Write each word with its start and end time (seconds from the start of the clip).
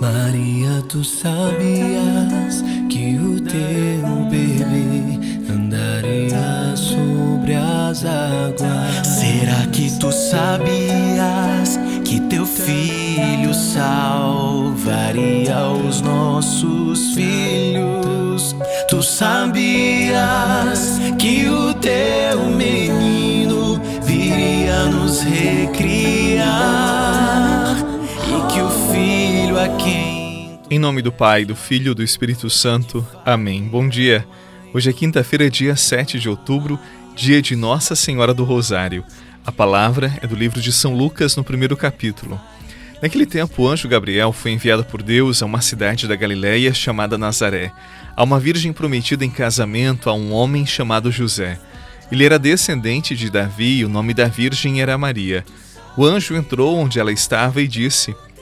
Maria, 0.00 0.82
tu 0.88 1.02
sabias 1.02 2.62
que 2.90 3.16
o 3.18 3.40
teu 3.40 4.26
bebê 4.28 5.18
andaria 5.50 6.76
sobre 6.76 7.54
as 7.54 8.04
águas? 8.04 9.06
Será 9.06 9.66
que 9.72 9.90
tu 9.98 10.12
sabias 10.12 11.80
que 12.04 12.20
teu 12.28 12.44
filho 12.44 13.54
salvaria 13.54 14.76
os 15.88 16.02
nossos 16.02 17.14
filhos? 17.14 18.54
Tu 18.90 19.02
sabias 19.02 21.00
que 21.18 21.48
o 21.48 21.72
teu 21.72 22.44
menino 22.50 23.80
viria 24.02 24.84
nos 24.90 25.22
recriar 25.22 26.95
Em 30.68 30.78
nome 30.78 31.00
do 31.00 31.10
Pai, 31.10 31.44
do 31.44 31.56
Filho 31.56 31.92
e 31.92 31.94
do 31.94 32.02
Espírito 32.02 32.50
Santo. 32.50 33.06
Amém. 33.24 33.64
Bom 33.64 33.88
dia. 33.88 34.26
Hoje 34.74 34.90
é 34.90 34.92
quinta-feira, 34.92 35.50
dia 35.50 35.74
7 35.74 36.20
de 36.20 36.28
outubro, 36.28 36.78
dia 37.14 37.40
de 37.40 37.56
Nossa 37.56 37.96
Senhora 37.96 38.34
do 38.34 38.44
Rosário. 38.44 39.04
A 39.44 39.50
palavra 39.50 40.16
é 40.22 40.26
do 40.26 40.36
livro 40.36 40.60
de 40.60 40.72
São 40.72 40.94
Lucas, 40.94 41.34
no 41.34 41.42
primeiro 41.42 41.76
capítulo. 41.76 42.40
Naquele 43.02 43.26
tempo, 43.26 43.62
o 43.62 43.68
anjo 43.68 43.88
Gabriel 43.88 44.32
foi 44.32 44.52
enviado 44.52 44.84
por 44.84 45.02
Deus 45.02 45.42
a 45.42 45.46
uma 45.46 45.60
cidade 45.60 46.06
da 46.06 46.14
Galiléia 46.14 46.74
chamada 46.74 47.18
Nazaré, 47.18 47.72
a 48.14 48.22
uma 48.22 48.38
virgem 48.38 48.72
prometida 48.72 49.24
em 49.24 49.30
casamento 49.30 50.10
a 50.10 50.14
um 50.14 50.32
homem 50.32 50.66
chamado 50.66 51.10
José. 51.10 51.58
Ele 52.10 52.24
era 52.24 52.38
descendente 52.38 53.16
de 53.16 53.30
Davi 53.30 53.78
e 53.78 53.84
o 53.84 53.88
nome 53.88 54.14
da 54.14 54.28
virgem 54.28 54.80
era 54.80 54.98
Maria. 54.98 55.44
O 55.96 56.04
anjo 56.04 56.36
entrou 56.36 56.76
onde 56.76 57.00
ela 57.00 57.12
estava 57.12 57.60
e 57.62 57.66
disse: 57.66 58.14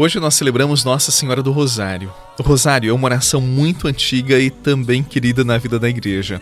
Hoje 0.00 0.20
nós 0.20 0.36
celebramos 0.36 0.84
Nossa 0.84 1.10
Senhora 1.10 1.42
do 1.42 1.50
Rosário. 1.50 2.14
O 2.38 2.42
Rosário 2.44 2.88
é 2.88 2.92
uma 2.92 3.06
oração 3.06 3.40
muito 3.40 3.88
antiga 3.88 4.38
e 4.38 4.48
também 4.48 5.02
querida 5.02 5.42
na 5.42 5.58
vida 5.58 5.76
da 5.76 5.88
igreja. 5.88 6.40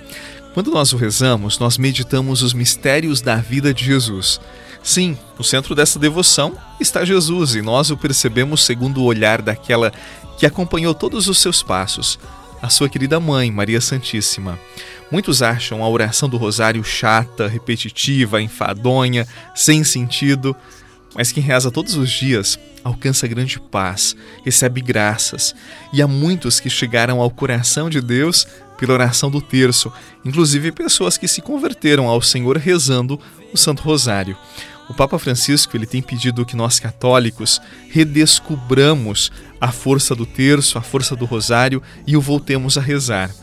Quando 0.52 0.70
nós 0.70 0.92
o 0.92 0.96
rezamos, 0.98 1.58
nós 1.58 1.78
meditamos 1.78 2.42
os 2.42 2.52
mistérios 2.52 3.22
da 3.22 3.36
vida 3.36 3.72
de 3.72 3.82
Jesus. 3.82 4.38
Sim, 4.82 5.16
no 5.38 5.42
centro 5.42 5.74
dessa 5.74 5.98
devoção 5.98 6.52
está 6.78 7.02
Jesus 7.02 7.54
e 7.54 7.62
nós 7.62 7.90
o 7.90 7.96
percebemos 7.96 8.62
segundo 8.62 9.00
o 9.00 9.04
olhar 9.04 9.40
daquela 9.40 9.90
que 10.36 10.44
acompanhou 10.44 10.92
todos 10.92 11.26
os 11.26 11.38
seus 11.38 11.62
passos, 11.62 12.18
a 12.60 12.68
sua 12.68 12.90
querida 12.90 13.18
mãe, 13.18 13.50
Maria 13.50 13.80
Santíssima. 13.80 14.60
Muitos 15.10 15.40
acham 15.40 15.82
a 15.82 15.88
oração 15.88 16.28
do 16.28 16.36
Rosário 16.36 16.84
chata, 16.84 17.48
repetitiva, 17.48 18.42
enfadonha, 18.42 19.26
sem 19.54 19.82
sentido. 19.82 20.54
Mas 21.14 21.32
quem 21.32 21.42
reza 21.42 21.70
todos 21.70 21.96
os 21.96 22.10
dias 22.10 22.58
alcança 22.84 23.26
grande 23.26 23.58
paz, 23.58 24.14
recebe 24.44 24.80
graças, 24.80 25.54
e 25.92 26.00
há 26.00 26.06
muitos 26.06 26.60
que 26.60 26.70
chegaram 26.70 27.20
ao 27.20 27.30
coração 27.30 27.90
de 27.90 28.00
Deus 28.00 28.46
pela 28.78 28.94
oração 28.94 29.30
do 29.30 29.40
terço, 29.40 29.92
inclusive 30.24 30.70
pessoas 30.70 31.16
que 31.16 31.26
se 31.26 31.40
converteram 31.40 32.06
ao 32.06 32.20
Senhor 32.22 32.56
rezando 32.58 33.18
o 33.52 33.56
Santo 33.56 33.82
Rosário. 33.82 34.36
O 34.88 34.94
Papa 34.94 35.18
Francisco 35.18 35.76
ele 35.76 35.86
tem 35.86 36.00
pedido 36.00 36.46
que 36.46 36.54
nós 36.54 36.78
católicos 36.78 37.60
redescubramos 37.90 39.32
a 39.60 39.72
força 39.72 40.14
do 40.14 40.24
terço, 40.24 40.78
a 40.78 40.82
força 40.82 41.16
do 41.16 41.24
rosário 41.24 41.82
e 42.06 42.16
o 42.16 42.20
voltemos 42.20 42.78
a 42.78 42.80
rezar. 42.80 43.34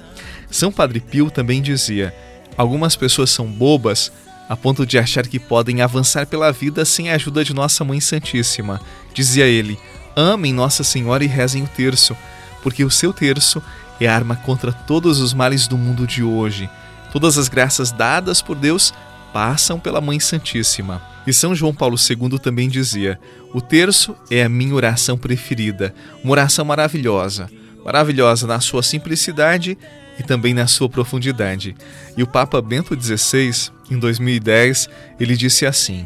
São 0.49 0.71
Padre 0.71 1.01
Pio 1.01 1.29
também 1.29 1.61
dizia: 1.61 2.15
algumas 2.55 2.95
pessoas 2.95 3.29
são 3.29 3.45
bobas 3.45 4.11
a 4.47 4.55
ponto 4.55 4.85
de 4.85 4.97
achar 4.97 5.27
que 5.27 5.39
podem 5.39 5.81
avançar 5.81 6.27
pela 6.27 6.51
vida 6.51 6.85
sem 6.85 7.09
a 7.09 7.15
ajuda 7.15 7.43
de 7.43 7.53
Nossa 7.53 7.83
Mãe 7.83 7.99
Santíssima. 7.99 8.81
Dizia 9.13 9.45
ele: 9.45 9.79
amem 10.15 10.53
Nossa 10.53 10.83
Senhora 10.83 11.23
e 11.23 11.27
rezem 11.27 11.63
o 11.63 11.67
terço, 11.67 12.15
porque 12.61 12.83
o 12.83 12.91
seu 12.91 13.13
terço 13.13 13.61
é 13.99 14.07
arma 14.07 14.35
contra 14.35 14.71
todos 14.71 15.19
os 15.19 15.33
males 15.33 15.67
do 15.67 15.77
mundo 15.77 16.05
de 16.05 16.23
hoje. 16.23 16.69
Todas 17.11 17.37
as 17.37 17.47
graças 17.47 17.91
dadas 17.91 18.41
por 18.41 18.55
Deus 18.55 18.93
passam 19.31 19.79
pela 19.79 20.01
Mãe 20.01 20.19
Santíssima. 20.19 21.01
E 21.25 21.33
São 21.33 21.55
João 21.55 21.73
Paulo 21.73 21.95
II 21.97 22.37
também 22.39 22.67
dizia: 22.67 23.19
O 23.53 23.61
terço 23.61 24.15
é 24.29 24.43
a 24.43 24.49
minha 24.49 24.75
oração 24.75 25.17
preferida, 25.17 25.93
uma 26.23 26.31
oração 26.33 26.65
maravilhosa, 26.65 27.49
maravilhosa 27.83 28.45
na 28.45 28.59
sua 28.59 28.83
simplicidade 28.83 29.77
e 30.17 30.23
também 30.23 30.53
na 30.53 30.67
sua 30.67 30.89
profundidade. 30.89 31.75
E 32.15 32.23
o 32.23 32.27
Papa 32.27 32.61
Bento 32.61 32.99
XVI, 32.99 33.71
em 33.89 33.97
2010, 33.97 34.89
ele 35.19 35.35
disse 35.35 35.65
assim: 35.65 36.05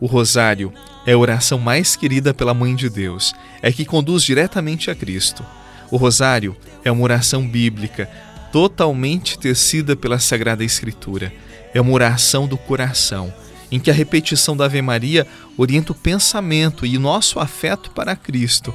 O 0.00 0.06
rosário 0.06 0.72
é 1.06 1.12
a 1.12 1.18
oração 1.18 1.58
mais 1.58 1.96
querida 1.96 2.34
pela 2.34 2.54
Mãe 2.54 2.74
de 2.74 2.88
Deus, 2.88 3.34
é 3.62 3.70
que 3.72 3.84
conduz 3.84 4.22
diretamente 4.22 4.90
a 4.90 4.94
Cristo. 4.94 5.44
O 5.90 5.96
rosário 5.96 6.56
é 6.84 6.90
uma 6.90 7.04
oração 7.04 7.46
bíblica, 7.46 8.10
totalmente 8.52 9.38
tecida 9.38 9.94
pela 9.94 10.18
Sagrada 10.18 10.64
Escritura. 10.64 11.32
É 11.72 11.80
uma 11.80 11.92
oração 11.92 12.48
do 12.48 12.56
coração, 12.56 13.32
em 13.70 13.78
que 13.78 13.90
a 13.90 13.94
repetição 13.94 14.56
da 14.56 14.64
Ave 14.64 14.82
Maria 14.82 15.26
orienta 15.56 15.92
o 15.92 15.94
pensamento 15.94 16.84
e 16.84 16.98
nosso 16.98 17.38
afeto 17.38 17.90
para 17.90 18.16
Cristo. 18.16 18.74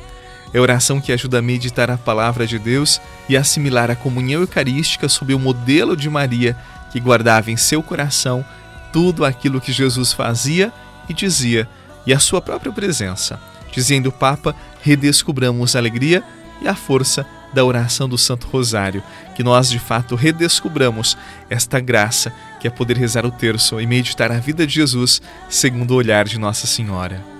É 0.53 0.59
oração 0.59 0.99
que 0.99 1.11
ajuda 1.11 1.39
a 1.39 1.41
meditar 1.41 1.89
a 1.89 1.97
palavra 1.97 2.45
de 2.45 2.59
Deus 2.59 2.99
e 3.29 3.37
assimilar 3.37 3.89
a 3.89 3.95
comunhão 3.95 4.41
eucarística 4.41 5.07
sob 5.07 5.33
o 5.33 5.39
modelo 5.39 5.95
de 5.95 6.09
Maria, 6.09 6.57
que 6.91 6.99
guardava 6.99 7.51
em 7.51 7.57
seu 7.57 7.81
coração 7.81 8.43
tudo 8.91 9.23
aquilo 9.23 9.61
que 9.61 9.71
Jesus 9.71 10.11
fazia 10.11 10.71
e 11.07 11.13
dizia, 11.13 11.67
e 12.05 12.13
a 12.13 12.19
sua 12.19 12.41
própria 12.41 12.71
presença. 12.71 13.39
Dizendo 13.71 14.09
o 14.09 14.11
Papa, 14.11 14.53
redescobramos 14.81 15.75
a 15.75 15.79
alegria 15.79 16.21
e 16.61 16.67
a 16.67 16.75
força 16.75 17.25
da 17.53 17.63
oração 17.63 18.07
do 18.07 18.17
Santo 18.17 18.47
Rosário, 18.47 19.03
que 19.35 19.43
nós 19.43 19.69
de 19.69 19.79
fato 19.79 20.15
redescobramos 20.15 21.17
esta 21.49 21.79
graça 21.79 22.33
que 22.59 22.67
é 22.67 22.71
poder 22.71 22.97
rezar 22.97 23.25
o 23.25 23.31
terço 23.31 23.79
e 23.79 23.87
meditar 23.87 24.31
a 24.31 24.39
vida 24.39 24.65
de 24.65 24.73
Jesus 24.73 25.21
segundo 25.49 25.91
o 25.91 25.95
olhar 25.95 26.25
de 26.25 26.37
Nossa 26.37 26.67
Senhora. 26.67 27.30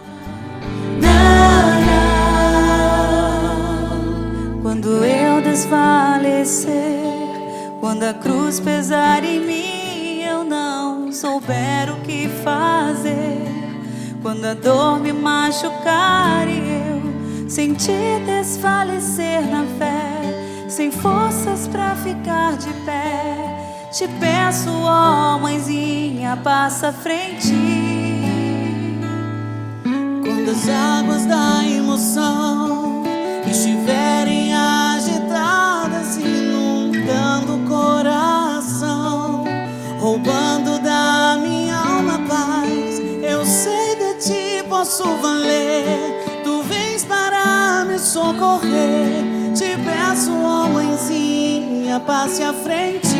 Desfalecer, 6.42 7.78
quando 7.80 8.04
a 8.04 8.14
cruz 8.14 8.60
pesar 8.60 9.24
em 9.24 9.40
mim, 9.40 10.22
eu 10.24 10.44
não 10.44 11.12
souber 11.12 11.92
o 11.92 12.02
que 12.02 12.28
fazer. 12.44 13.38
Quando 14.22 14.46
a 14.46 14.54
dor 14.54 15.00
me 15.00 15.14
machucar 15.14 16.48
e 16.48 16.60
eu 16.60 17.50
sentir 17.50 18.24
desfalecer 18.26 19.42
na 19.50 19.66
fé, 19.78 20.68
sem 20.68 20.92
forças 20.92 21.68
para 21.68 21.96
ficar 21.96 22.58
de 22.58 22.74
pé, 22.86 23.90
te 23.92 24.08
peço, 24.20 24.70
ó 24.70 25.38
mãezinha, 25.38 26.38
passa 26.38 26.90
à 26.90 26.94
frente. 26.94 27.54
Quando 30.24 30.50
as 30.50 30.70
águas 30.70 31.26
da 31.26 31.64
emoção 31.66 32.21
socorrer. 48.12 49.54
Te 49.54 49.78
peço, 49.86 50.32
passe 52.06 52.44
à 52.44 52.54
frente. 52.54 53.16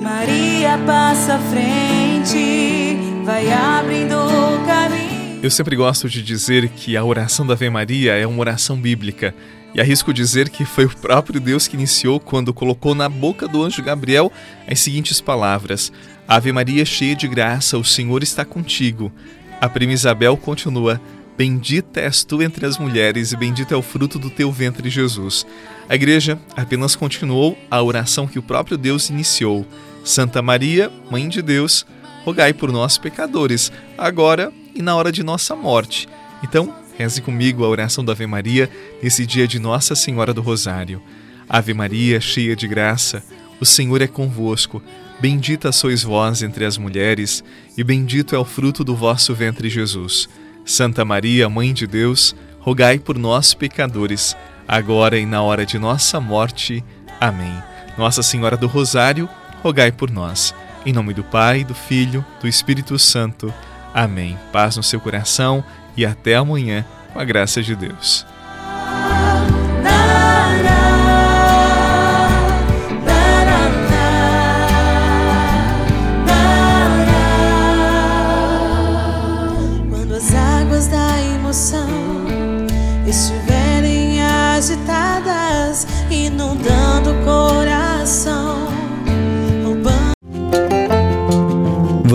Maria 0.00 0.78
passa 0.86 1.34
à 1.34 1.38
frente, 1.38 2.96
vai 3.24 3.50
abrindo 3.50 4.14
o 4.14 4.66
caminho. 4.66 5.40
Eu 5.42 5.50
sempre 5.50 5.76
gosto 5.76 6.08
de 6.08 6.22
dizer 6.22 6.68
que 6.68 6.96
a 6.96 7.04
oração 7.04 7.46
da 7.46 7.54
Ave 7.54 7.68
Maria 7.70 8.14
é 8.14 8.26
uma 8.26 8.40
oração 8.40 8.76
bíblica. 8.80 9.34
E 9.74 9.80
arrisco 9.80 10.12
dizer 10.12 10.48
que 10.48 10.64
foi 10.64 10.86
o 10.86 10.96
próprio 10.96 11.38
Deus 11.38 11.68
que 11.68 11.76
iniciou 11.76 12.18
quando 12.18 12.54
colocou 12.54 12.94
na 12.94 13.08
boca 13.08 13.46
do 13.46 13.62
anjo 13.62 13.82
Gabriel 13.82 14.32
as 14.66 14.80
seguintes 14.80 15.20
palavras: 15.20 15.92
Ave 16.26 16.50
Maria, 16.50 16.84
cheia 16.84 17.14
de 17.14 17.28
graça, 17.28 17.76
o 17.76 17.84
Senhor 17.84 18.22
está 18.22 18.44
contigo. 18.44 19.12
A 19.60 19.68
prima 19.68 19.92
Isabel 19.92 20.36
continua: 20.36 21.00
Bendita 21.36 22.00
és 22.00 22.24
tu 22.24 22.42
entre 22.42 22.64
as 22.64 22.78
mulheres, 22.78 23.32
e 23.32 23.36
bendito 23.36 23.74
é 23.74 23.76
o 23.76 23.82
fruto 23.82 24.18
do 24.18 24.30
teu 24.30 24.50
ventre, 24.50 24.88
Jesus. 24.88 25.46
A 25.86 25.94
igreja 25.94 26.38
apenas 26.56 26.96
continuou 26.96 27.58
a 27.70 27.82
oração 27.82 28.26
que 28.26 28.38
o 28.38 28.42
próprio 28.42 28.78
Deus 28.78 29.10
iniciou. 29.10 29.66
Santa 30.02 30.40
Maria, 30.40 30.90
Mãe 31.10 31.28
de 31.28 31.42
Deus, 31.42 31.84
rogai 32.24 32.54
por 32.54 32.72
nós, 32.72 32.96
pecadores, 32.96 33.70
agora 33.98 34.50
e 34.74 34.80
na 34.80 34.96
hora 34.96 35.12
de 35.12 35.22
nossa 35.22 35.54
morte. 35.54 36.08
Então, 36.42 36.74
reze 36.96 37.20
comigo 37.20 37.64
a 37.64 37.68
oração 37.68 38.02
da 38.02 38.12
Ave 38.12 38.26
Maria 38.26 38.70
nesse 39.02 39.26
dia 39.26 39.46
de 39.46 39.58
Nossa 39.58 39.94
Senhora 39.94 40.32
do 40.32 40.40
Rosário. 40.40 41.02
Ave 41.46 41.74
Maria, 41.74 42.18
cheia 42.18 42.56
de 42.56 42.66
graça, 42.66 43.22
o 43.60 43.66
Senhor 43.66 44.00
é 44.00 44.06
convosco. 44.06 44.82
Bendita 45.20 45.70
sois 45.70 46.02
vós 46.02 46.42
entre 46.42 46.64
as 46.64 46.78
mulheres, 46.78 47.44
e 47.76 47.84
bendito 47.84 48.34
é 48.34 48.38
o 48.38 48.44
fruto 48.44 48.82
do 48.82 48.96
vosso 48.96 49.34
ventre, 49.34 49.68
Jesus. 49.68 50.28
Santa 50.66 51.04
Maria, 51.04 51.48
Mãe 51.48 51.72
de 51.72 51.86
Deus, 51.86 52.34
rogai 52.58 52.98
por 52.98 53.16
nós, 53.16 53.54
pecadores, 53.54 54.36
agora 54.66 55.16
e 55.16 55.24
na 55.24 55.40
hora 55.40 55.64
de 55.64 55.78
nossa 55.78 56.20
morte. 56.20 56.84
Amém. 57.20 57.62
Nossa 57.96 58.20
Senhora 58.20 58.56
do 58.56 58.66
Rosário, 58.66 59.28
rogai 59.62 59.92
por 59.92 60.10
nós. 60.10 60.52
Em 60.84 60.92
nome 60.92 61.14
do 61.14 61.22
Pai, 61.22 61.62
do 61.62 61.74
Filho, 61.74 62.26
do 62.40 62.48
Espírito 62.48 62.98
Santo. 62.98 63.54
Amém. 63.94 64.36
Paz 64.52 64.76
no 64.76 64.82
seu 64.82 65.00
coração 65.00 65.64
e 65.96 66.04
até 66.04 66.34
amanhã, 66.34 66.84
com 67.12 67.20
a 67.20 67.24
graça 67.24 67.62
de 67.62 67.76
Deus. 67.76 68.26